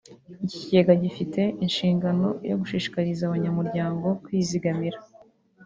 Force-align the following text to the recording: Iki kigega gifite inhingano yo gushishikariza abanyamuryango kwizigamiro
Iki 0.43 0.57
kigega 0.61 0.93
gifite 1.03 1.41
inhingano 1.63 2.29
yo 2.49 2.55
gushishikariza 2.61 3.21
abanyamuryango 3.25 4.07
kwizigamiro 4.23 4.99